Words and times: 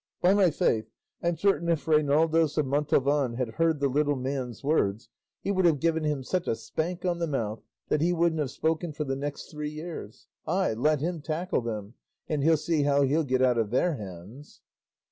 By 0.19 0.33
my 0.33 0.49
faith, 0.49 0.89
I'm 1.21 1.37
certain 1.37 1.69
if 1.69 1.87
Reinaldos 1.87 2.57
of 2.57 2.65
Montalvan 2.65 3.35
had 3.35 3.49
heard 3.59 3.79
the 3.79 3.87
little 3.87 4.15
man's 4.15 4.63
words 4.63 5.09
he 5.43 5.51
would 5.51 5.65
have 5.65 5.79
given 5.79 6.03
him 6.05 6.23
such 6.23 6.47
a 6.47 6.55
spank 6.55 7.05
on 7.05 7.19
the 7.19 7.27
mouth 7.27 7.61
that 7.89 8.01
he 8.01 8.11
wouldn't 8.11 8.39
have 8.39 8.49
spoken 8.49 8.93
for 8.93 9.03
the 9.03 9.15
next 9.15 9.51
three 9.51 9.69
years; 9.69 10.25
ay, 10.47 10.73
let 10.73 11.01
him 11.01 11.21
tackle 11.21 11.61
them, 11.61 11.93
and 12.27 12.41
he'll 12.41 12.57
see 12.57 12.81
how 12.81 13.03
he'll 13.03 13.23
get 13.23 13.43
out 13.43 13.59
of 13.59 13.69
their 13.69 13.93
hands!" 13.95 14.61